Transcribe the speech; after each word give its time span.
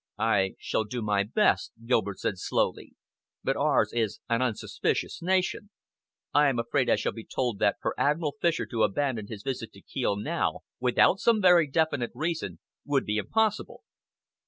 "I 0.17 0.55
shall 0.57 0.83
do 0.83 1.03
my 1.03 1.21
best," 1.21 1.73
Gilbert 1.85 2.17
said 2.17 2.39
slowly, 2.39 2.93
"but 3.43 3.55
ours 3.55 3.91
is 3.93 4.19
an 4.29 4.41
unsuspicious 4.41 5.21
nation. 5.21 5.69
I 6.33 6.49
am 6.49 6.57
afraid 6.57 6.89
I 6.89 6.95
shall 6.95 7.11
be 7.11 7.23
told 7.23 7.59
that 7.59 7.75
for 7.83 7.93
Admiral 7.99 8.35
Fisher 8.41 8.65
to 8.65 8.81
abandon 8.81 9.27
his 9.27 9.43
visit 9.43 9.71
to 9.73 9.81
Kiel 9.83 10.15
now, 10.15 10.61
without 10.79 11.19
some 11.19 11.39
very 11.39 11.67
definite 11.67 12.09
reason, 12.15 12.57
would 12.83 13.05
be 13.05 13.17
impossible." 13.17 13.83